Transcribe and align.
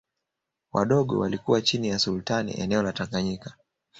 Wadogo 0.73 1.19
walikuwa 1.19 1.61
chini 1.61 1.87
ya 1.87 1.99
Sultani 1.99 2.53
eneo 2.53 2.83
la 2.83 2.93
Tanganyika 2.93 3.53